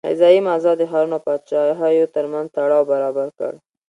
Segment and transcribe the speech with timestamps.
[0.09, 3.53] غذایي مازاد د ښارونو او پاچاهیو ترمنځ تړاو برابر کړ.